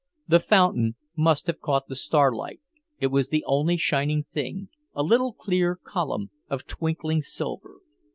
The 0.27 0.39
fountain 0.39 0.95
must 1.15 1.45
have 1.45 1.59
caught 1.59 1.87
the 1.87 1.95
starlight; 1.95 2.59
it 2.97 3.11
was 3.11 3.27
the 3.27 3.43
only 3.45 3.77
shining 3.77 4.23
thing, 4.33 4.69
a 4.95 5.03
little 5.03 5.31
clear 5.31 5.75
column 5.75 6.31
of 6.49 6.65
twinkling 6.65 7.21
silver. 7.21 7.81